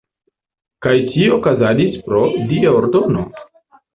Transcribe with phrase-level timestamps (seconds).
[0.85, 2.21] Kaj tio okazadis pro
[2.53, 3.29] “dia ordono”.